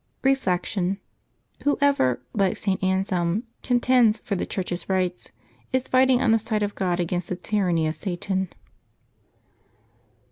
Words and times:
Reflection.— 0.23 0.97
Whoever, 1.63 2.21
like 2.33 2.57
St. 2.57 2.83
Anselm, 2.83 3.43
contends 3.61 4.19
for 4.21 4.35
the 4.35 4.47
Church's 4.47 4.89
rights, 4.89 5.31
is 5.71 5.87
fighting 5.87 6.23
on 6.23 6.31
the 6.31 6.39
side 6.39 6.63
of 6.63 6.73
God 6.73 6.99
against 6.99 7.29
the 7.29 7.35
tyranny 7.35 7.85
of 7.85 7.93
Satan. 7.93 8.51